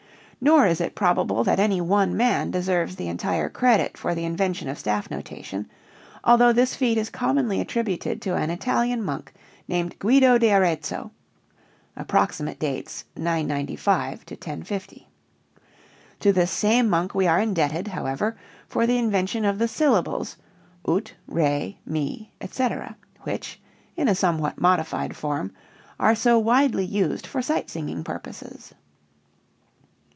Nor 0.43 0.65
is 0.65 0.81
it 0.81 0.95
probable 0.95 1.43
that 1.43 1.59
any 1.59 1.79
one 1.81 2.17
man 2.17 2.49
deserves 2.49 2.95
the 2.95 3.07
entire 3.07 3.47
credit 3.47 3.95
for 3.95 4.15
the 4.15 4.25
invention 4.25 4.67
of 4.69 4.79
staff 4.79 5.11
notation, 5.11 5.69
although 6.23 6.51
this 6.51 6.73
feat 6.75 6.97
is 6.97 7.11
commonly 7.11 7.61
attributed 7.61 8.23
to 8.23 8.35
an 8.35 8.49
Italian 8.49 9.03
monk 9.03 9.31
named 9.67 9.99
Guido 9.99 10.39
d'Arezzo 10.39 11.11
(approximate 11.95 12.57
dates 12.57 13.05
995 13.15 14.21
1050). 14.27 15.07
To 16.21 16.33
this 16.33 16.49
same 16.49 16.89
monk 16.89 17.13
we 17.13 17.27
are 17.27 17.39
indebted, 17.39 17.89
however, 17.89 18.35
for 18.67 18.87
the 18.87 18.97
invention 18.97 19.45
of 19.45 19.59
the 19.59 19.67
syllables 19.67 20.37
(UT, 20.87 21.13
RE, 21.27 21.77
MI, 21.85 22.31
etc.) 22.41 22.97
which 23.21 23.61
(in 23.95 24.07
a 24.07 24.15
somewhat 24.15 24.59
modified 24.59 25.15
form) 25.15 25.51
are 25.99 26.15
so 26.15 26.39
widely 26.39 26.83
used 26.83 27.27
for 27.27 27.43
sight 27.43 27.69
singing 27.69 28.03
purposes. 28.03 28.73